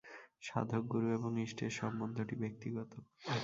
সাধক, 0.41 0.83
গুরু 0.83 1.07
এবং 1.17 1.31
ইষ্টের 1.41 1.71
সম্বন্ধটি 1.71 2.35
ব্যক্তিগত। 2.35 2.91